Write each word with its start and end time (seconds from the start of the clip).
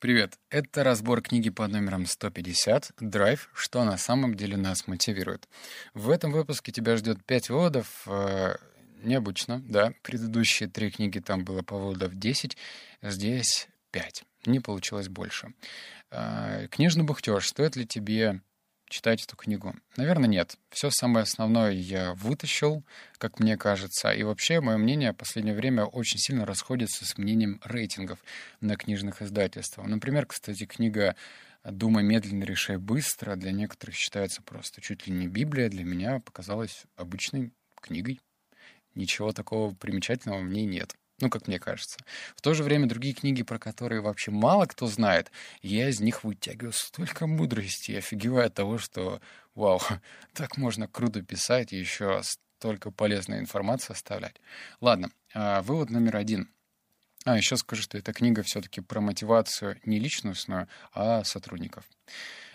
Привет, 0.00 0.38
это 0.48 0.84
разбор 0.84 1.22
книги 1.22 1.50
под 1.50 1.72
номером 1.72 2.06
150 2.06 2.92
«Драйв. 3.00 3.50
Что 3.52 3.82
на 3.82 3.98
самом 3.98 4.36
деле 4.36 4.56
нас 4.56 4.86
мотивирует». 4.86 5.48
В 5.92 6.10
этом 6.10 6.30
выпуске 6.30 6.70
тебя 6.70 6.96
ждет 6.96 7.24
5 7.24 7.50
выводов. 7.50 8.04
Э, 8.06 8.54
необычно, 9.02 9.60
да. 9.66 9.92
Предыдущие 10.02 10.68
три 10.68 10.92
книги 10.92 11.18
там 11.18 11.44
было 11.44 11.62
по 11.62 11.76
выводов 11.76 12.14
10, 12.14 12.56
здесь 13.02 13.66
5. 13.90 14.22
Не 14.46 14.60
получилось 14.60 15.08
больше. 15.08 15.52
Э, 16.12 16.68
книжный 16.70 17.02
бухтеж. 17.02 17.48
Стоит 17.48 17.74
ли 17.74 17.84
тебе 17.84 18.40
читать 18.88 19.24
эту 19.24 19.36
книгу? 19.36 19.74
Наверное, 19.96 20.28
нет. 20.28 20.56
Все 20.70 20.90
самое 20.90 21.22
основное 21.22 21.72
я 21.72 22.14
вытащил, 22.14 22.84
как 23.18 23.38
мне 23.38 23.56
кажется. 23.56 24.10
И 24.10 24.22
вообще, 24.22 24.60
мое 24.60 24.76
мнение 24.76 25.12
в 25.12 25.16
последнее 25.16 25.54
время 25.54 25.84
очень 25.84 26.18
сильно 26.18 26.44
расходится 26.44 27.04
с 27.04 27.18
мнением 27.18 27.60
рейтингов 27.64 28.18
на 28.60 28.76
книжных 28.76 29.22
издательствах. 29.22 29.86
Например, 29.86 30.26
кстати, 30.26 30.66
книга 30.66 31.16
«Думай 31.64 32.02
медленно, 32.02 32.44
решай 32.44 32.76
быстро» 32.76 33.36
для 33.36 33.52
некоторых 33.52 33.94
считается 33.94 34.42
просто 34.42 34.80
чуть 34.80 35.06
ли 35.06 35.12
не 35.12 35.28
Библия. 35.28 35.68
Для 35.68 35.84
меня 35.84 36.20
показалась 36.20 36.84
обычной 36.96 37.52
книгой. 37.80 38.20
Ничего 38.94 39.32
такого 39.32 39.74
примечательного 39.74 40.40
в 40.40 40.48
ней 40.48 40.66
нет. 40.66 40.96
Ну, 41.20 41.30
как 41.30 41.48
мне 41.48 41.58
кажется. 41.58 41.98
В 42.36 42.40
то 42.40 42.54
же 42.54 42.62
время 42.62 42.86
другие 42.86 43.12
книги, 43.12 43.42
про 43.42 43.58
которые 43.58 44.00
вообще 44.00 44.30
мало 44.30 44.66
кто 44.66 44.86
знает, 44.86 45.32
я 45.62 45.88
из 45.88 46.00
них 46.00 46.22
вытягиваю 46.22 46.72
столько 46.72 47.26
мудрости 47.26 47.90
и 47.90 47.96
офигеваю 47.96 48.46
от 48.46 48.54
того, 48.54 48.78
что, 48.78 49.20
вау, 49.54 49.80
так 50.32 50.56
можно 50.56 50.86
круто 50.86 51.22
писать 51.22 51.72
и 51.72 51.76
еще 51.78 52.20
столько 52.22 52.92
полезной 52.92 53.40
информации 53.40 53.92
оставлять. 53.92 54.36
Ладно, 54.80 55.10
а, 55.34 55.62
вывод 55.62 55.90
номер 55.90 56.16
один. 56.16 56.50
А, 57.24 57.36
еще 57.36 57.56
скажу, 57.56 57.82
что 57.82 57.98
эта 57.98 58.12
книга 58.12 58.42
все-таки 58.42 58.80
про 58.80 59.00
мотивацию 59.00 59.78
не 59.84 59.98
личностную, 59.98 60.68
а 60.92 61.24
сотрудников. 61.24 61.84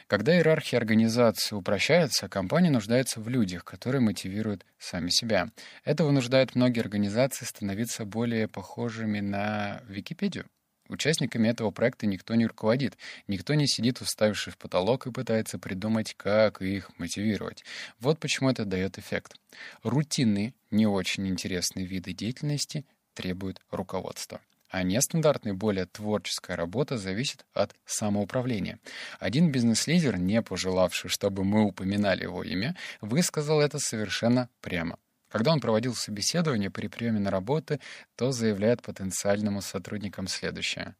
Когда 0.07 0.35
иерархия 0.35 0.79
организации 0.79 1.55
упрощается, 1.55 2.29
компания 2.29 2.69
нуждается 2.69 3.19
в 3.19 3.29
людях, 3.29 3.63
которые 3.63 4.01
мотивируют 4.01 4.65
сами 4.77 5.09
себя. 5.09 5.49
Это 5.85 6.03
вынуждает 6.03 6.55
многие 6.55 6.81
организации 6.81 7.45
становиться 7.45 8.05
более 8.05 8.47
похожими 8.47 9.21
на 9.21 9.81
Википедию. 9.87 10.45
Участниками 10.89 11.47
этого 11.47 11.71
проекта 11.71 12.05
никто 12.05 12.35
не 12.35 12.45
руководит, 12.45 12.97
никто 13.27 13.53
не 13.53 13.67
сидит, 13.67 14.01
уставившись 14.01 14.53
в 14.53 14.57
потолок 14.57 15.07
и 15.07 15.11
пытается 15.11 15.57
придумать, 15.57 16.13
как 16.15 16.61
их 16.61 16.91
мотивировать. 16.99 17.63
Вот 17.99 18.19
почему 18.19 18.49
это 18.49 18.65
дает 18.65 18.99
эффект. 18.99 19.35
Рутинные, 19.81 20.53
не 20.71 20.85
очень 20.85 21.27
интересные 21.27 21.85
виды 21.85 22.13
деятельности 22.13 22.85
требуют 23.13 23.61
руководства 23.71 24.41
а 24.73 24.81
нестандартная, 24.81 25.53
более 25.53 25.85
творческая 25.85 26.55
работа 26.57 26.97
зависит 26.97 27.45
от 27.53 27.75
самоуправления. 27.85 28.79
Один 29.19 29.51
бизнес-лидер, 29.51 30.17
не 30.17 30.41
пожелавший, 30.41 31.11
чтобы 31.11 31.43
мы 31.43 31.63
упоминали 31.63 32.23
его 32.23 32.43
имя, 32.43 32.75
высказал 32.99 33.61
это 33.61 33.77
совершенно 33.77 34.49
прямо. 34.61 34.97
Когда 35.29 35.51
он 35.51 35.59
проводил 35.59 35.93
собеседование 35.93 36.71
при 36.71 36.87
приеме 36.87 37.19
на 37.19 37.29
работу, 37.29 37.79
то 38.15 38.31
заявляет 38.31 38.81
потенциальным 38.81 39.61
сотрудникам 39.61 40.25
следующее. 40.25 40.95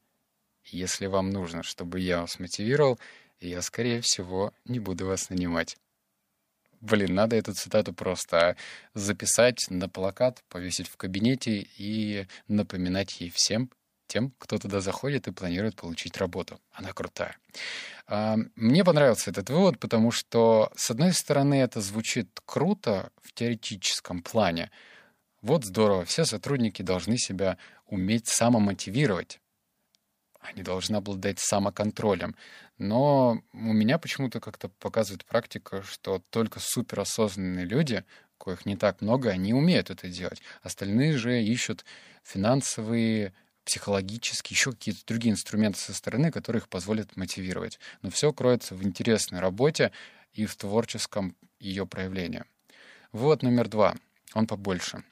«Если 0.66 1.07
вам 1.07 1.31
нужно, 1.31 1.63
чтобы 1.63 1.99
я 1.99 2.21
вас 2.21 2.38
мотивировал, 2.38 2.99
я, 3.39 3.63
скорее 3.63 4.01
всего, 4.01 4.53
не 4.66 4.79
буду 4.79 5.07
вас 5.07 5.31
нанимать». 5.31 5.77
Блин, 6.84 7.16
надо 7.16 7.38
эту 7.38 7.53
цитату 7.53 7.94
просто 7.94 8.58
записать 8.94 9.67
на 9.70 9.88
плакат, 9.88 10.44
повесить 10.50 10.90
в 10.90 10.98
кабинете 10.98 11.66
и 11.78 12.28
напоминать 12.50 13.22
ей 13.22 13.30
всем, 13.30 13.70
тем, 14.08 14.34
кто 14.38 14.58
туда 14.58 14.81
заходит 14.81 15.30
и 15.30 15.31
планирует 15.31 15.78
получить 15.78 16.17
работу. 16.17 16.59
Она 16.73 16.92
крутая. 16.92 17.38
А, 18.06 18.36
мне 18.58 18.84
понравился 18.84 19.31
этот 19.31 19.50
вывод, 19.50 19.80
потому 19.80 20.12
что, 20.12 20.73
с 20.75 20.92
одной 20.92 21.14
стороны, 21.14 21.56
это 21.56 21.80
звучит 21.80 22.28
круто 22.45 23.12
в 23.22 23.31
теоретическом 23.31 24.22
плане. 24.22 24.69
Вот 25.41 25.63
здорово, 25.63 26.03
все 26.03 26.25
сотрудники 26.25 26.81
должны 26.81 27.18
себя 27.18 27.57
уметь 27.86 28.28
самомотивировать 28.28 29.40
они 30.44 30.64
должны 30.64 30.98
обладать 30.98 31.40
самоконтролем. 31.40 32.36
Но 32.78 33.42
у 33.54 33.74
меня 33.74 33.98
почему-то 33.98 34.40
как-то 34.40 34.70
показывает 34.70 35.26
практика, 35.26 35.84
что 35.84 36.22
только 36.30 36.59
суперосознанные 36.59 37.66
люди, 37.66 38.04
коих 38.38 38.66
не 38.66 38.76
так 38.76 39.02
много, 39.02 39.30
они 39.30 39.54
умеют 39.54 39.90
это 39.90 40.09
делать. 40.09 40.42
Остальные 40.62 41.18
же 41.18 41.42
ищут 41.42 41.86
финансовые, 42.24 43.34
психологические, 43.66 44.56
еще 44.56 44.72
какие-то 44.72 45.06
другие 45.06 45.31
инструменты 45.31 45.80
со 45.80 45.94
стороны, 45.94 46.31
которые 46.31 46.62
их 46.62 46.68
позволят 46.68 47.16
мотивировать. 47.16 47.80
Но 48.02 48.10
все 48.10 48.34
кроется 48.34 48.75
в 48.75 48.84
интересной 48.84 49.40
работе 49.40 49.92
и 50.34 50.46
в 50.46 50.56
творческом 50.56 51.36
ее 51.60 51.86
проявлении. 51.86 52.44
Вот 53.12 53.44
номер 53.44 53.70
два. 53.70 53.96
Он 54.34 54.48
побольше. 54.48 55.04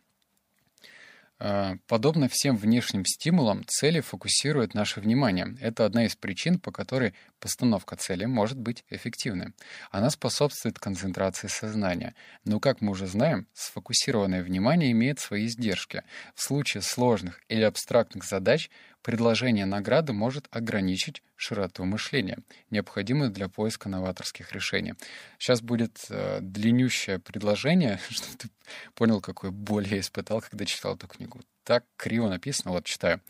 Э, 1.44 1.78
подобно 1.88 2.29
всем 2.29 2.56
внешним 2.56 3.03
стимулам, 3.03 3.63
цели 3.66 4.00
фокусируют 4.00 4.75
наше 4.75 5.00
внимание. 5.02 5.57
Это 5.59 5.85
одна 5.85 6.06
из 6.06 6.16
причин, 6.16 6.59
по 6.59 6.72
которой 6.72 7.16
постановка 7.40 7.96
цели 7.96 8.25
может 8.25 8.59
быть 8.59 8.85
эффективной. 8.91 9.53
Она 9.90 10.12
способствует 10.12 10.78
концентрации 10.78 11.47
сознания. 11.47 12.13
Но, 12.46 12.59
как 12.59 12.80
мы 12.81 12.91
уже 12.91 13.07
знаем, 13.07 13.47
сфокусированное 13.53 14.44
внимание 14.44 14.91
имеет 14.91 15.19
свои 15.19 15.47
издержки. 15.47 16.03
В 16.35 16.44
случае 16.44 16.84
сложных 16.84 17.41
или 17.47 17.63
абстрактных 17.63 18.24
задач 18.24 18.69
предложение 19.01 19.66
награды 19.66 20.13
может 20.13 20.47
ограничить 20.51 21.23
широту 21.35 21.84
мышления, 21.85 22.39
необходимую 22.69 23.31
для 23.31 23.50
поиска 23.50 23.89
новаторских 23.89 24.51
решений. 24.53 24.94
Сейчас 25.38 25.62
будет 25.62 26.06
э, 26.09 26.39
длиннющее 26.41 27.19
предложение, 27.19 28.00
чтобы 28.09 28.38
ты 28.38 28.50
понял, 28.95 29.22
какой 29.22 29.51
боль 29.51 29.88
я 29.88 30.00
испытал, 30.00 30.41
когда 30.41 30.66
читал 30.66 30.95
эту 30.95 31.07
книгу 31.07 31.39
так 31.63 31.85
криво 31.95 32.29
написано, 32.29 32.72
вот 32.72 32.85
читаю. 32.85 33.22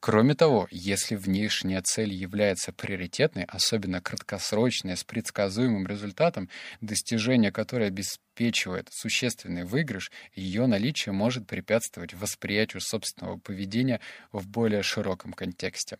Кроме 0.00 0.34
того, 0.34 0.66
если 0.70 1.16
внешняя 1.16 1.82
цель 1.82 2.12
является 2.12 2.72
приоритетной, 2.72 3.44
особенно 3.44 4.00
краткосрочная, 4.00 4.96
с 4.96 5.04
предсказуемым 5.04 5.86
результатом, 5.86 6.48
достижение 6.80 7.52
которой 7.52 7.88
обеспечивает 7.88 8.88
существенный 8.92 9.64
выигрыш, 9.64 10.10
ее 10.34 10.66
наличие 10.66 11.12
может 11.12 11.46
препятствовать 11.46 12.14
восприятию 12.14 12.80
собственного 12.80 13.38
поведения 13.38 14.00
в 14.32 14.48
более 14.48 14.82
широком 14.82 15.32
контексте. 15.32 15.98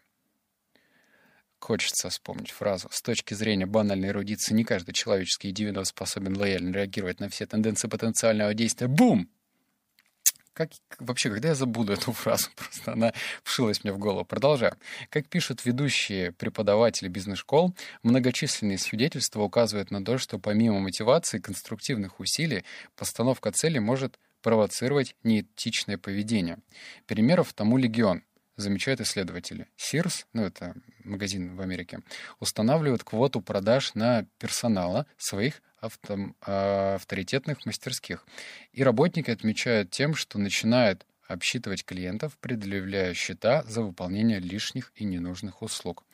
Хочется 1.58 2.10
вспомнить 2.10 2.50
фразу. 2.50 2.88
С 2.90 3.00
точки 3.00 3.32
зрения 3.32 3.64
банальной 3.64 4.08
эрудиции, 4.08 4.52
не 4.52 4.64
каждый 4.64 4.92
человеческий 4.92 5.48
индивидуум 5.48 5.86
способен 5.86 6.36
лояльно 6.36 6.74
реагировать 6.74 7.20
на 7.20 7.30
все 7.30 7.46
тенденции 7.46 7.88
потенциального 7.88 8.52
действия. 8.52 8.86
Бум! 8.86 9.30
Как, 10.54 10.70
вообще, 11.00 11.30
когда 11.30 11.48
я 11.48 11.54
забуду 11.56 11.92
эту 11.92 12.12
фразу? 12.12 12.48
Просто 12.56 12.92
она 12.92 13.12
вшилась 13.42 13.82
мне 13.82 13.92
в 13.92 13.98
голову. 13.98 14.24
Продолжаю. 14.24 14.76
Как 15.10 15.28
пишут 15.28 15.64
ведущие 15.64 16.30
преподаватели 16.32 17.08
бизнес-школ, 17.08 17.74
многочисленные 18.04 18.78
свидетельства 18.78 19.42
указывают 19.42 19.90
на 19.90 20.04
то, 20.04 20.16
что 20.16 20.38
помимо 20.38 20.78
мотивации 20.78 21.38
и 21.38 21.40
конструктивных 21.40 22.20
усилий, 22.20 22.64
постановка 22.96 23.50
цели 23.50 23.80
может 23.80 24.18
провоцировать 24.42 25.16
неэтичное 25.24 25.98
поведение. 25.98 26.58
Примеров 27.06 27.52
тому 27.52 27.76
легион 27.76 28.22
замечают 28.56 29.00
исследователи. 29.00 29.66
Sears, 29.76 30.24
ну 30.32 30.44
это 30.44 30.74
магазин 31.04 31.56
в 31.56 31.60
Америке, 31.60 32.00
устанавливает 32.40 33.04
квоту 33.04 33.40
продаж 33.40 33.94
на 33.94 34.26
персонала 34.38 35.06
своих 35.16 35.62
авто, 35.80 36.16
а, 36.40 36.94
авторитетных 36.96 37.66
мастерских. 37.66 38.26
И 38.72 38.82
работники 38.82 39.30
отмечают 39.30 39.90
тем, 39.90 40.14
что 40.14 40.38
начинают 40.38 41.06
обсчитывать 41.26 41.84
клиентов, 41.84 42.36
предъявляя 42.38 43.14
счета 43.14 43.62
за 43.64 43.82
выполнение 43.82 44.38
лишних 44.38 44.92
и 44.94 45.04
ненужных 45.04 45.62
услуг. 45.62 46.04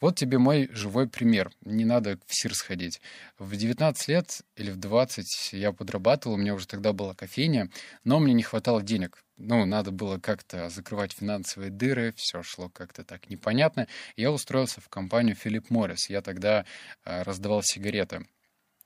Вот 0.00 0.16
тебе 0.16 0.38
мой 0.38 0.68
живой 0.72 1.08
пример. 1.08 1.50
Не 1.64 1.84
надо 1.84 2.18
в 2.26 2.34
СИР 2.34 2.54
сходить. 2.54 3.00
В 3.38 3.56
19 3.56 4.08
лет 4.08 4.42
или 4.56 4.70
в 4.70 4.76
20 4.76 5.52
я 5.52 5.72
подрабатывал, 5.72 6.34
у 6.34 6.38
меня 6.38 6.54
уже 6.54 6.66
тогда 6.66 6.92
была 6.92 7.14
кофейня, 7.14 7.70
но 8.04 8.18
мне 8.18 8.34
не 8.34 8.42
хватало 8.42 8.82
денег. 8.82 9.24
Ну, 9.36 9.64
надо 9.64 9.90
было 9.90 10.18
как-то 10.18 10.68
закрывать 10.68 11.12
финансовые 11.12 11.70
дыры, 11.70 12.12
все 12.16 12.42
шло 12.42 12.68
как-то 12.68 13.04
так 13.04 13.28
непонятно. 13.28 13.88
Я 14.16 14.30
устроился 14.30 14.80
в 14.80 14.88
компанию 14.88 15.36
Philip 15.36 15.66
Morris. 15.70 16.06
Я 16.08 16.22
тогда 16.22 16.64
э, 17.04 17.22
раздавал 17.22 17.62
сигареты. 17.62 18.26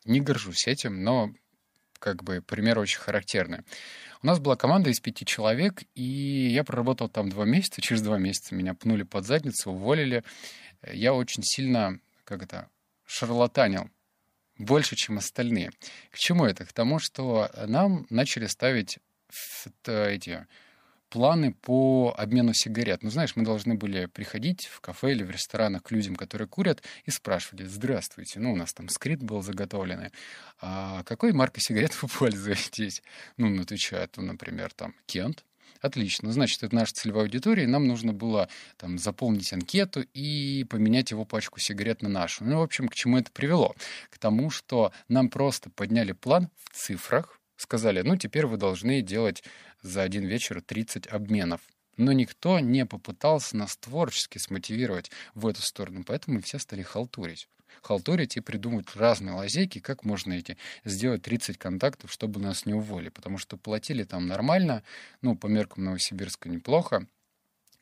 Не 0.04 0.20
горжусь 0.20 0.66
этим, 0.66 1.02
но 1.04 1.32
как 1.98 2.22
бы 2.22 2.40
пример 2.40 2.78
очень 2.78 2.98
характерный. 2.98 3.60
У 4.22 4.26
нас 4.26 4.38
была 4.38 4.56
команда 4.56 4.90
из 4.90 5.00
пяти 5.00 5.24
человек, 5.24 5.82
и 5.94 6.02
я 6.02 6.64
проработал 6.64 7.08
там 7.08 7.28
два 7.28 7.44
месяца. 7.44 7.80
Через 7.80 8.02
два 8.02 8.18
месяца 8.18 8.54
меня 8.54 8.74
пнули 8.74 9.02
под 9.02 9.26
задницу, 9.26 9.70
уволили. 9.70 10.24
Я 10.86 11.14
очень 11.14 11.42
сильно, 11.42 11.98
как 12.24 12.42
это, 12.42 12.68
шарлатанил 13.06 13.90
больше, 14.58 14.96
чем 14.96 15.18
остальные. 15.18 15.70
К 16.10 16.18
чему 16.18 16.44
это? 16.44 16.64
К 16.64 16.72
тому, 16.72 16.98
что 16.98 17.50
нам 17.66 18.06
начали 18.10 18.46
ставить 18.46 18.98
эти 19.86 20.46
планы 21.10 21.54
по 21.54 22.14
обмену 22.16 22.52
сигарет. 22.54 23.02
Ну, 23.02 23.10
знаешь, 23.10 23.34
мы 23.36 23.44
должны 23.44 23.74
были 23.74 24.06
приходить 24.06 24.66
в 24.66 24.80
кафе 24.80 25.12
или 25.12 25.22
в 25.22 25.30
ресторанах 25.30 25.82
к 25.82 25.90
людям, 25.90 26.16
которые 26.16 26.48
курят, 26.48 26.82
и 27.04 27.10
спрашивали, 27.10 27.64
здравствуйте, 27.64 28.40
ну, 28.40 28.52
у 28.52 28.56
нас 28.56 28.72
там 28.74 28.88
скрипт 28.88 29.22
был 29.22 29.42
заготовленный, 29.42 30.10
а 30.60 31.02
какой 31.04 31.32
маркой 31.32 31.62
сигарет 31.62 32.00
вы 32.02 32.08
пользуетесь? 32.18 33.02
Ну, 33.36 33.60
отвечают, 33.60 34.16
ну, 34.16 34.24
например, 34.24 34.72
там, 34.74 34.94
Кент, 35.06 35.44
Отлично. 35.80 36.32
Значит, 36.32 36.62
это 36.62 36.74
наша 36.74 36.94
целевая 36.94 37.24
аудитория, 37.24 37.66
нам 37.66 37.86
нужно 37.86 38.12
было 38.12 38.48
там, 38.76 38.98
заполнить 38.98 39.52
анкету 39.52 40.02
и 40.14 40.64
поменять 40.64 41.10
его 41.10 41.24
пачку 41.24 41.60
сигарет 41.60 42.02
на 42.02 42.08
нашу. 42.08 42.44
Ну, 42.44 42.58
в 42.58 42.62
общем, 42.62 42.88
к 42.88 42.94
чему 42.94 43.18
это 43.18 43.30
привело? 43.30 43.74
К 44.10 44.18
тому, 44.18 44.50
что 44.50 44.92
нам 45.08 45.28
просто 45.28 45.70
подняли 45.70 46.12
план 46.12 46.48
в 46.64 46.76
цифрах, 46.76 47.40
сказали, 47.56 48.02
ну, 48.02 48.16
теперь 48.16 48.46
вы 48.46 48.56
должны 48.56 49.02
делать 49.02 49.44
за 49.82 50.02
один 50.02 50.24
вечер 50.24 50.60
30 50.60 51.06
обменов. 51.06 51.60
Но 51.96 52.12
никто 52.12 52.60
не 52.60 52.86
попытался 52.86 53.56
нас 53.56 53.76
творчески 53.76 54.38
смотивировать 54.38 55.10
в 55.34 55.46
эту 55.46 55.62
сторону, 55.62 56.04
поэтому 56.04 56.36
мы 56.36 56.42
все 56.42 56.58
стали 56.58 56.82
халтурить. 56.82 57.48
Халтурить 57.82 58.36
и 58.36 58.40
придумать 58.40 58.94
разные 58.96 59.34
лазейки, 59.34 59.78
как 59.80 60.04
можно 60.04 60.32
эти 60.32 60.56
сделать 60.84 61.22
30 61.22 61.58
контактов, 61.58 62.12
чтобы 62.12 62.40
нас 62.40 62.66
не 62.66 62.74
уволили. 62.74 63.08
Потому 63.08 63.38
что 63.38 63.56
платили 63.56 64.04
там 64.04 64.26
нормально, 64.26 64.82
ну, 65.22 65.36
по 65.36 65.46
меркам 65.46 65.84
Новосибирска 65.84 66.48
неплохо, 66.48 67.06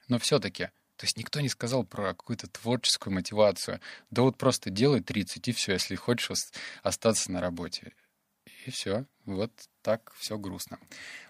но 0.09 0.19
все-таки 0.19 0.71
то 0.97 1.05
есть 1.05 1.19
никто 1.19 1.41
не 1.41 1.51
сказал 1.51 1.85
про 1.85 2.15
какую-то 2.15 2.47
творческую 2.49 3.13
мотивацию. 3.13 3.81
Да 4.11 4.23
вот 4.23 4.39
просто 4.39 4.71
делай 4.71 5.03
30, 5.03 5.47
и 5.49 5.53
все, 5.53 5.75
если 5.75 5.95
хочешь 5.95 6.31
остаться 6.83 7.31
на 7.31 7.41
работе. 7.41 7.93
И 8.67 8.71
все. 8.71 9.05
Вот 9.27 9.53
так 9.83 10.13
все 10.19 10.37
грустно. 10.39 10.79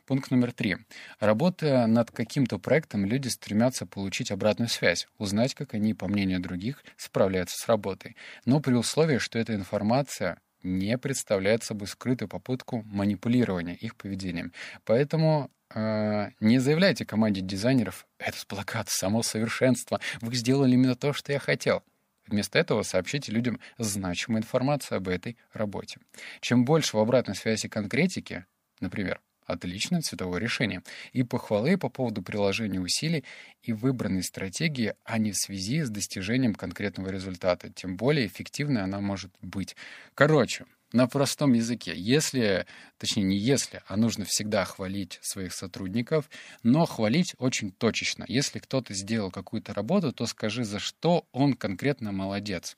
Пункт 0.07 0.31
номер 0.31 0.53
три. 0.53 0.79
Работая 1.21 1.87
над 1.87 2.11
каким-то 2.11 2.59
проектом, 2.59 3.05
люди 3.05 3.29
стремятся 3.29 3.85
получить 3.85 4.31
обратную 4.31 4.71
связь, 4.71 5.07
узнать, 5.19 5.55
как 5.55 5.75
они, 5.75 5.93
по 5.93 6.09
мнению 6.09 6.41
других, 6.41 6.83
справляются 6.97 7.57
с 7.59 7.69
работой. 7.69 8.17
Но 8.47 8.61
при 8.61 8.73
условии, 8.73 9.19
что 9.19 9.39
эта 9.39 9.55
информация 9.55 10.41
не 10.63 10.97
представляет 10.97 11.63
собой 11.63 11.89
скрытую 11.89 12.29
попытку 12.29 12.83
манипулирования 12.87 13.75
их 13.75 13.97
поведением. 13.97 14.53
Поэтому 14.85 15.51
э, 15.75 16.31
не 16.41 16.59
заявляйте 16.59 17.05
команде 17.05 17.43
дизайнеров 17.43 18.07
«это 18.19 18.39
плакат, 18.47 18.89
само 18.89 19.23
совершенство, 19.23 20.01
вы 20.23 20.35
сделали 20.35 20.73
именно 20.73 20.97
то, 20.97 21.13
что 21.13 21.33
я 21.33 21.39
хотел». 21.39 21.83
Вместо 22.27 22.59
этого 22.59 22.83
сообщите 22.83 23.33
людям 23.33 23.61
значимую 23.79 24.43
информацию 24.43 24.99
об 24.99 25.09
этой 25.09 25.37
работе. 25.53 26.01
Чем 26.41 26.65
больше 26.65 26.97
в 26.97 27.01
обратной 27.01 27.35
связи 27.35 27.69
конкретики, 27.69 28.47
например, 28.81 29.21
отличное 29.47 30.01
цветовое 30.01 30.41
решение, 30.41 30.83
и 31.13 31.23
похвалы 31.23 31.79
по 31.79 31.89
поводу 31.89 32.23
приложения 32.23 32.81
усилий 32.81 33.25
и 33.63 33.73
выбранной 33.73 34.23
стратегии, 34.23 34.95
а 35.05 35.19
не 35.19 35.33
в 35.33 35.37
связи 35.37 35.83
с 35.83 35.91
достижением 35.91 36.55
конкретного 36.55 37.11
результата, 37.11 37.71
тем 37.73 37.97
более 37.97 38.27
эффективной 38.27 38.83
она 38.83 39.01
может 39.01 39.33
быть. 39.41 39.77
Короче, 40.15 40.67
на 40.97 41.07
простом 41.07 41.53
языке. 41.53 41.93
Если, 41.95 42.67
точнее 42.97 43.25
не 43.25 43.37
если, 43.37 43.83
а 43.87 43.97
нужно 43.97 44.25
всегда 44.25 44.65
хвалить 44.65 45.19
своих 45.21 45.53
сотрудников, 45.53 46.31
но 46.63 46.87
хвалить 46.87 47.35
очень 47.39 47.71
точечно. 47.71 48.25
Если 48.29 48.59
кто-то 48.59 48.95
сделал 48.95 49.31
какую-то 49.31 49.75
работу, 49.75 50.13
то 50.13 50.27
скажи, 50.27 50.65
за 50.65 50.79
что 50.79 51.27
он 51.33 51.53
конкретно 51.53 52.13
молодец. 52.13 52.77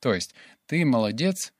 То 0.00 0.14
есть 0.14 0.34
ты 0.66 0.84
молодец, 0.86 1.52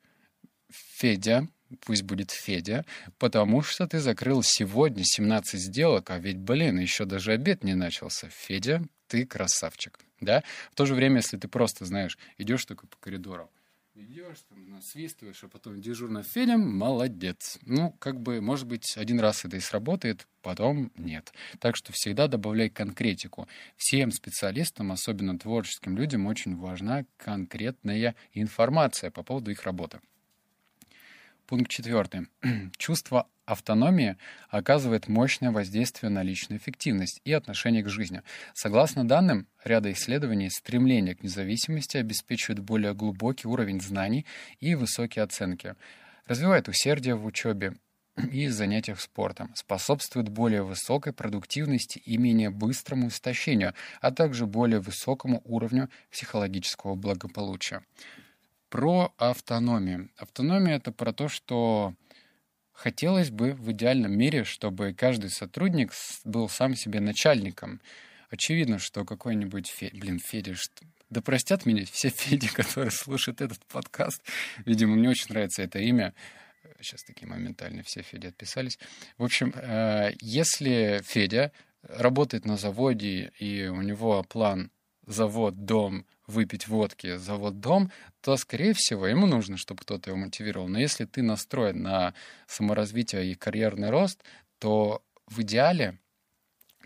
Федя, 0.69 1.47
пусть 1.81 2.03
будет 2.03 2.31
Федя, 2.31 2.85
потому 3.19 3.61
что 3.61 3.87
ты 3.87 3.99
закрыл 3.99 4.41
сегодня 4.41 5.03
17 5.05 5.59
сделок, 5.59 6.09
а 6.09 6.17
ведь, 6.17 6.37
блин, 6.37 6.79
еще 6.79 7.05
даже 7.05 7.33
обед 7.33 7.63
не 7.63 7.75
начался. 7.75 8.29
Федя, 8.29 8.83
ты 9.07 9.27
красавчик, 9.27 9.99
да? 10.21 10.43
В 10.71 10.75
то 10.75 10.87
же 10.87 10.95
время, 10.95 11.17
если 11.17 11.37
ты 11.37 11.47
просто, 11.47 11.85
знаешь, 11.85 12.17
идешь 12.39 12.65
такой 12.65 12.89
по 12.89 12.97
коридору, 12.97 13.51
идешь, 13.99 14.41
там, 14.49 14.69
насвистываешь, 14.69 15.43
а 15.43 15.47
потом 15.47 15.81
дежурно 15.81 16.23
Федя, 16.23 16.57
молодец. 16.57 17.59
Ну, 17.65 17.91
как 17.99 18.19
бы, 18.19 18.41
может 18.41 18.67
быть, 18.67 18.97
один 18.97 19.19
раз 19.19 19.45
это 19.45 19.57
и 19.57 19.59
сработает, 19.59 20.27
потом 20.41 20.91
нет. 20.95 21.33
Так 21.59 21.75
что 21.75 21.91
всегда 21.93 22.27
добавляй 22.27 22.69
конкретику. 22.69 23.47
Всем 23.77 24.11
специалистам, 24.11 24.91
особенно 24.91 25.37
творческим 25.37 25.97
людям, 25.97 26.27
очень 26.27 26.55
важна 26.55 27.05
конкретная 27.17 28.15
информация 28.33 29.11
по 29.11 29.23
поводу 29.23 29.51
их 29.51 29.63
работы. 29.63 29.99
Пункт 31.45 31.71
четвертый. 31.71 32.27
Чувство 32.77 33.27
автономии 33.51 34.17
оказывает 34.49 35.07
мощное 35.07 35.51
воздействие 35.51 36.09
на 36.09 36.23
личную 36.23 36.59
эффективность 36.59 37.21
и 37.25 37.33
отношение 37.33 37.83
к 37.83 37.89
жизни. 37.89 38.21
Согласно 38.53 39.07
данным 39.07 39.47
ряда 39.63 39.91
исследований, 39.91 40.49
стремление 40.49 41.15
к 41.15 41.23
независимости 41.23 41.97
обеспечивает 41.97 42.59
более 42.59 42.93
глубокий 42.93 43.47
уровень 43.47 43.81
знаний 43.81 44.25
и 44.59 44.75
высокие 44.75 45.23
оценки, 45.23 45.75
развивает 46.27 46.67
усердие 46.67 47.15
в 47.15 47.25
учебе, 47.25 47.73
и 48.31 48.47
занятиях 48.47 48.99
спортом, 48.99 49.51
способствует 49.55 50.29
более 50.29 50.63
высокой 50.63 51.13
продуктивности 51.13 51.99
и 51.99 52.17
менее 52.17 52.49
быстрому 52.49 53.07
истощению, 53.07 53.73
а 54.01 54.11
также 54.11 54.45
более 54.45 54.79
высокому 54.79 55.41
уровню 55.45 55.89
психологического 56.11 56.95
благополучия. 56.95 57.81
Про 58.69 59.13
автономию. 59.17 60.09
Автономия— 60.17 60.75
это 60.77 60.91
про 60.91 61.11
то, 61.13 61.27
что 61.27 61.93
хотелось 62.79 63.29
бы 63.29 63.53
в 63.53 63.71
идеальном 63.71 64.17
мире, 64.17 64.45
чтобы 64.45 64.93
каждый 64.93 65.29
сотрудник 65.29 65.91
был 66.23 66.47
сам 66.47 66.75
себе 66.75 67.01
начальником. 67.01 67.81
Очевидно, 68.29 68.79
что 68.79 69.03
какой-нибудь 69.03 69.67
Фе... 69.67 69.89
Блин, 69.93 70.19
Федя, 70.19 70.55
что... 70.55 70.85
Да 71.09 71.21
простят 71.21 71.65
меня 71.65 71.85
все 71.91 72.09
Феди, 72.15 72.47
которые 72.47 72.91
слушают 72.91 73.41
этот 73.41 73.65
подкаст. 73.65 74.21
Видимо, 74.65 74.95
мне 74.95 75.09
очень 75.09 75.27
нравится 75.29 75.61
это 75.61 75.79
имя. 75.79 76.13
Сейчас 76.79 77.03
такие 77.03 77.27
моментально 77.27 77.83
все 77.83 78.01
Феди 78.01 78.27
отписались. 78.27 78.79
В 79.17 79.25
общем, 79.25 79.53
э, 79.55 80.11
если 80.21 81.01
Федя 81.03 81.51
работает 81.83 82.45
на 82.45 82.55
заводе, 82.55 83.31
и 83.39 83.67
у 83.67 83.81
него 83.81 84.23
план 84.23 84.71
завод, 85.09 85.65
дом, 85.65 86.05
выпить 86.27 86.67
водки, 86.67 87.17
завод, 87.17 87.59
дом, 87.59 87.91
то, 88.21 88.37
скорее 88.37 88.73
всего, 88.73 89.07
ему 89.07 89.25
нужно, 89.25 89.57
чтобы 89.57 89.81
кто-то 89.81 90.11
его 90.11 90.19
мотивировал. 90.19 90.67
Но 90.67 90.79
если 90.79 91.05
ты 91.05 91.23
настроен 91.23 91.81
на 91.81 92.13
саморазвитие 92.47 93.31
и 93.31 93.35
карьерный 93.35 93.89
рост, 93.89 94.23
то 94.59 95.03
в 95.25 95.41
идеале 95.41 95.97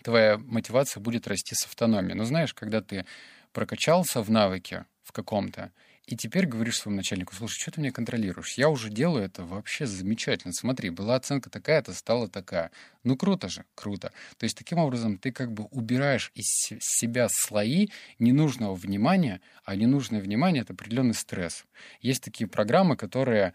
твоя 0.04 0.38
мотивация 0.38 1.02
будет 1.02 1.28
расти 1.28 1.54
с 1.54 1.66
автономией. 1.66 2.16
Но 2.16 2.24
знаешь, 2.24 2.54
когда 2.54 2.82
ты 2.82 3.06
прокачался 3.52 4.22
в 4.22 4.32
навыке 4.32 4.86
в 5.04 5.12
каком-то, 5.12 5.72
и 6.06 6.18
теперь 6.18 6.46
говоришь 6.48 6.80
своему 6.80 6.98
начальнику, 6.98 7.34
слушай, 7.34 7.60
что 7.60 7.72
ты 7.72 7.82
меня 7.82 7.94
контролируешь? 7.94 8.58
Я 8.58 8.70
уже 8.70 8.90
делаю 8.90 9.24
это 9.24 9.46
вообще 9.46 9.86
замечательно. 9.86 10.54
Смотри, 10.54 10.90
была 10.90 11.16
оценка 11.16 11.50
такая-то, 11.50 11.94
стала 11.94 12.28
такая. 12.28 12.72
Ну 13.04 13.16
круто 13.16 13.48
же, 13.48 13.64
круто. 13.74 14.12
То 14.38 14.44
есть 14.44 14.58
таким 14.58 14.80
образом 14.80 15.18
ты 15.18 15.32
как 15.32 15.54
бы 15.54 15.66
убираешь 15.66 16.32
из 16.36 16.48
себя 16.80 17.28
слои 17.30 17.88
ненужного 18.20 18.76
внимания, 18.76 19.40
а 19.64 19.78
ненужное 19.78 20.20
внимание— 20.20 20.62
это 20.64 20.74
определенный 20.74 21.14
стресс. 21.14 21.64
Есть 22.02 22.22
такие 22.22 22.50
программы, 22.50 22.98
которые 22.98 23.54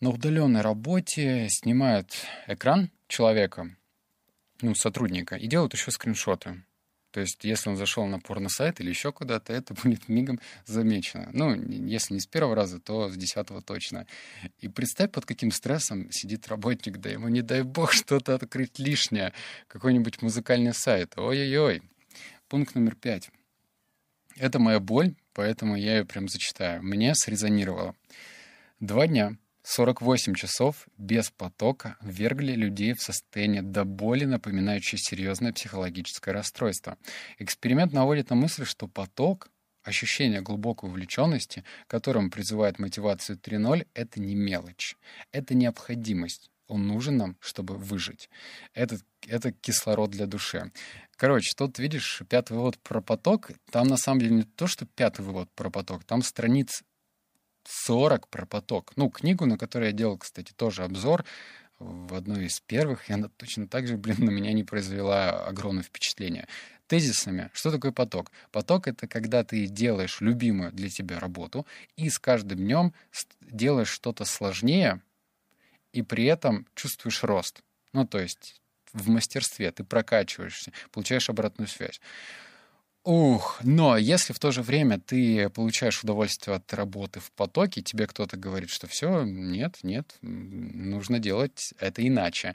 на 0.00 0.10
удаленной 0.10 0.60
работе 0.60 1.48
снимают 1.50 2.12
экран 2.46 2.92
человека, 3.08 3.74
ну, 4.60 4.76
сотрудника, 4.76 5.34
и 5.34 5.48
делают 5.48 5.74
еще 5.74 5.90
скриншоты. 5.90 6.62
То 7.10 7.20
есть, 7.20 7.42
если 7.44 7.70
он 7.70 7.76
зашел 7.76 8.06
на 8.06 8.20
порно-сайт 8.20 8.80
или 8.80 8.90
еще 8.90 9.12
куда-то, 9.12 9.52
это 9.52 9.74
будет 9.74 10.08
мигом 10.08 10.40
замечено. 10.66 11.30
Ну, 11.32 11.54
если 11.54 12.14
не 12.14 12.20
с 12.20 12.26
первого 12.26 12.54
раза, 12.54 12.80
то 12.80 13.08
с 13.08 13.16
десятого 13.16 13.62
точно. 13.62 14.06
И 14.60 14.68
представь, 14.68 15.10
под 15.12 15.24
каким 15.24 15.50
стрессом 15.50 16.10
сидит 16.12 16.48
работник, 16.48 16.98
да 16.98 17.08
ему, 17.10 17.28
не 17.28 17.42
дай 17.42 17.62
бог, 17.62 17.92
что-то 17.92 18.34
открыть 18.34 18.78
лишнее, 18.78 19.32
какой-нибудь 19.68 20.20
музыкальный 20.20 20.74
сайт. 20.74 21.14
Ой-ой-ой. 21.16 21.82
Пункт 22.48 22.74
номер 22.74 22.94
пять. 22.94 23.30
Это 24.36 24.58
моя 24.58 24.78
боль, 24.78 25.14
поэтому 25.32 25.76
я 25.76 25.98
ее 25.98 26.04
прям 26.04 26.28
зачитаю. 26.28 26.82
Мне 26.82 27.14
срезонировало. 27.14 27.96
Два 28.80 29.06
дня 29.06 29.36
48 29.68 30.34
часов 30.34 30.88
без 30.96 31.30
потока 31.30 31.98
ввергли 32.00 32.52
людей 32.52 32.94
в 32.94 33.02
состояние 33.02 33.60
до 33.60 33.84
боли, 33.84 34.24
напоминающее 34.24 34.98
серьезное 34.98 35.52
психологическое 35.52 36.32
расстройство. 36.32 36.96
Эксперимент 37.38 37.92
наводит 37.92 38.30
на 38.30 38.36
мысль, 38.36 38.64
что 38.64 38.88
поток, 38.88 39.50
ощущение 39.82 40.40
глубокой 40.40 40.88
увлеченности, 40.88 41.64
которым 41.86 42.30
призывает 42.30 42.78
мотивацию 42.78 43.36
3.0, 43.36 43.86
это 43.92 44.20
не 44.22 44.34
мелочь, 44.34 44.96
это 45.32 45.54
необходимость. 45.54 46.50
Он 46.66 46.86
нужен 46.86 47.18
нам, 47.18 47.36
чтобы 47.38 47.76
выжить. 47.76 48.30
Это, 48.72 48.98
это 49.26 49.52
кислород 49.52 50.10
для 50.10 50.24
души. 50.24 50.72
Короче, 51.16 51.52
тут 51.54 51.78
видишь 51.78 52.22
пятый 52.30 52.56
вывод 52.56 52.78
про 52.78 53.02
поток. 53.02 53.50
Там 53.70 53.88
на 53.88 53.98
самом 53.98 54.20
деле 54.20 54.36
не 54.36 54.42
то, 54.44 54.66
что 54.66 54.86
пятый 54.86 55.26
вывод 55.26 55.50
про 55.54 55.68
поток, 55.68 56.04
там 56.04 56.22
страниц 56.22 56.84
40 57.68 58.28
про 58.28 58.46
поток. 58.46 58.92
Ну, 58.96 59.10
книгу, 59.10 59.44
на 59.44 59.58
которой 59.58 59.86
я 59.86 59.92
делал, 59.92 60.16
кстати, 60.16 60.52
тоже 60.52 60.84
обзор, 60.84 61.24
в 61.78 62.14
одной 62.14 62.46
из 62.46 62.60
первых, 62.60 63.08
и 63.08 63.12
она 63.12 63.28
точно 63.36 63.68
так 63.68 63.86
же, 63.86 63.96
блин, 63.96 64.24
на 64.24 64.30
меня 64.30 64.52
не 64.52 64.64
произвела 64.64 65.46
огромное 65.46 65.82
впечатление. 65.82 66.48
Тезисами. 66.86 67.50
Что 67.52 67.70
такое 67.70 67.92
поток? 67.92 68.32
Поток— 68.50 68.88
это 68.88 69.06
когда 69.06 69.44
ты 69.44 69.66
делаешь 69.66 70.20
любимую 70.20 70.72
для 70.72 70.88
тебя 70.88 71.20
работу, 71.20 71.66
и 71.96 72.08
с 72.08 72.18
каждым 72.18 72.58
днем 72.58 72.94
делаешь 73.42 73.90
что-то 73.90 74.24
сложнее, 74.24 75.02
и 75.92 76.02
при 76.02 76.24
этом 76.24 76.66
чувствуешь 76.74 77.22
рост. 77.22 77.62
Ну, 77.92 78.06
то 78.06 78.18
есть 78.18 78.60
в 78.92 79.10
мастерстве 79.10 79.70
ты 79.70 79.84
прокачиваешься, 79.84 80.72
получаешь 80.90 81.28
обратную 81.28 81.68
связь. 81.68 82.00
Ух, 83.08 83.60
но 83.62 83.96
если 83.96 84.34
в 84.34 84.38
то 84.38 84.50
же 84.50 84.60
время 84.60 85.00
ты 85.00 85.48
получаешь 85.48 86.04
удовольствие 86.04 86.56
от 86.56 86.74
работы 86.74 87.20
в 87.20 87.32
потоке, 87.32 87.80
тебе 87.80 88.06
кто-то 88.06 88.36
говорит, 88.36 88.68
что 88.68 88.86
все, 88.86 89.22
нет, 89.22 89.78
нет, 89.82 90.14
нужно 90.20 91.18
делать 91.18 91.72
это 91.78 92.06
иначе, 92.06 92.54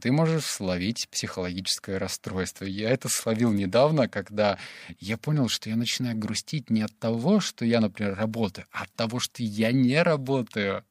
ты 0.00 0.10
можешь 0.10 0.46
словить 0.46 1.06
психологическое 1.10 1.98
расстройство. 1.98 2.64
Я 2.64 2.88
это 2.88 3.10
словил 3.10 3.52
недавно, 3.52 4.08
когда 4.08 4.58
я 5.00 5.18
понял, 5.18 5.50
что 5.50 5.68
я 5.68 5.76
начинаю 5.76 6.16
грустить 6.16 6.70
не 6.70 6.80
от 6.80 6.98
того, 6.98 7.40
что 7.40 7.66
я, 7.66 7.82
например, 7.82 8.14
работаю, 8.14 8.66
а 8.72 8.84
от 8.84 8.92
того, 8.94 9.20
что 9.20 9.42
я 9.42 9.70
не 9.70 10.02
работаю. 10.02 10.82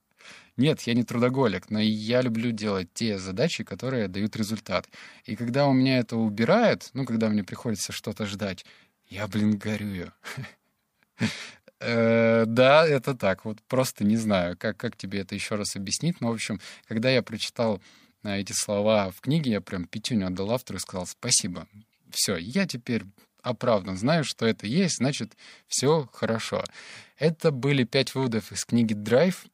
Нет, 0.55 0.81
я 0.81 0.93
не 0.93 1.03
трудоголик, 1.03 1.72
но 1.72 1.79
я 1.79 2.22
люблю 2.22 2.51
делать 2.51 2.93
те 2.93 3.17
задачи, 3.17 3.63
которые 3.63 4.07
дают 4.07 4.36
результат. 4.36 4.88
И 5.25 5.36
когда 5.36 5.65
у 5.67 5.74
меня 5.74 5.98
это 5.98 6.15
убирают, 6.15 6.89
ну, 6.93 7.05
когда 7.05 7.29
мне 7.29 7.43
приходится 7.43 7.91
что-то 7.91 8.27
ждать, 8.27 8.65
я, 9.07 9.27
блин, 9.27 9.57
горюю. 9.57 10.13
Э, 11.86 12.45
да, 12.48 12.88
это 12.88 13.13
так. 13.13 13.43
Вот 13.43 13.62
просто 13.63 14.05
не 14.05 14.15
знаю, 14.15 14.57
как, 14.57 14.77
как 14.77 14.95
тебе 14.95 15.19
это 15.19 15.36
еще 15.36 15.55
раз 15.55 15.75
объяснить. 15.75 16.22
Но, 16.22 16.29
в 16.29 16.33
общем, 16.33 16.62
когда 16.88 17.10
я 17.10 17.22
прочитал 17.22 17.81
э, 18.24 18.39
эти 18.39 18.53
слова 18.53 19.12
в 19.12 19.19
книге, 19.19 19.51
я 19.51 19.60
прям 19.60 19.86
пятюню 19.86 20.27
отдал 20.27 20.51
автору 20.51 20.77
и 20.77 20.81
сказал 20.81 21.05
спасибо. 21.05 21.67
Все, 22.10 22.38
я 22.38 22.65
теперь 22.67 23.03
оправдан, 23.41 23.98
знаю, 23.98 24.24
что 24.24 24.45
это 24.45 24.65
есть, 24.65 24.98
значит, 24.98 25.36
все 25.67 26.10
хорошо. 26.13 26.63
Это 27.17 27.51
были 27.51 27.83
пять 27.83 28.15
выводов 28.15 28.53
из 28.53 28.63
книги 28.63 28.93
«Драйв». 28.93 29.45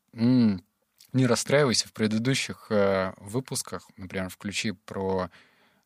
Не 1.11 1.25
расстраивайся, 1.25 1.87
в 1.87 1.93
предыдущих 1.93 2.67
э, 2.69 3.13
выпусках, 3.17 3.89
например, 3.97 4.29
включи 4.29 4.71
про 4.73 5.31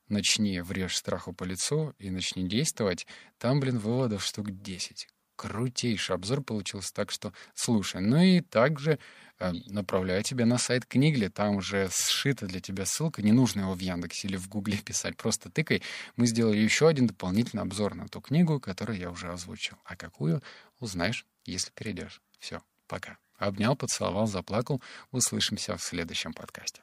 «Начни, 0.10 0.60
врежь 0.60 0.98
страху 0.98 1.32
по 1.32 1.46
лицу» 1.46 1.96
и 1.98 2.10
«Начни 2.10 2.46
действовать», 2.46 3.08
там, 3.38 3.62
блин, 3.62 3.80
выводов 3.80 4.25
штук 4.25 4.51
10. 4.51 5.08
Крутейший 5.38 6.15
обзор 6.15 6.44
получился, 6.44 6.94
так 6.94 7.10
что 7.10 7.32
слушай. 7.56 8.01
Ну 8.01 8.22
и 8.22 8.42
также 8.42 9.00
э, 9.39 9.53
направляю 9.68 10.24
тебя 10.24 10.46
на 10.46 10.58
сайт 10.58 10.86
Книгли, 10.86 11.30
там 11.30 11.56
уже 11.56 11.88
сшита 11.89 12.46
для 12.46 12.60
тебя 12.60 12.86
ссылка, 12.86 13.22
не 13.22 13.32
нужно 13.32 13.62
его 13.62 13.75
в 13.75 13.80
Яндексе 13.80 14.27
или 14.27 14.36
в 14.36 14.50
Гугле 14.50 14.77
писать, 14.86 15.15
просто 15.15 15.50
тыкай. 15.50 15.82
Мы 16.18 16.27
сделали 16.27 16.58
еще 16.58 16.89
один 16.89 17.08
дополнительный 17.08 17.63
обзор 17.63 17.96
на 17.96 18.10
ту 18.10 18.20
книгу, 18.20 18.60
которую 18.60 19.00
я 19.00 19.10
уже 19.10 19.32
озвучил. 19.32 19.77
А 19.86 19.96
какую, 19.96 20.44
узнаешь, 20.82 21.25
если 21.46 21.72
перейдешь. 21.72 22.22
Все, 22.39 22.62
пока. 22.88 23.18
Обнял, 23.44 23.76
поцеловал, 23.76 24.26
заплакал. 24.26 24.82
Услышимся 25.12 25.76
в 25.76 25.84
следующем 25.84 26.34
подкасте. 26.34 26.82